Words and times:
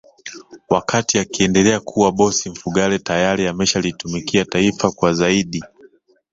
Wakati 0.69 1.19
akiendelea 1.19 1.79
kuwa 1.79 2.11
bosi 2.11 2.49
Mfugale 2.49 2.99
tayari 2.99 3.47
ameshalitumikia 3.47 4.45
taifa 4.45 4.91
kwa 4.91 5.13
zaidi 5.13 5.63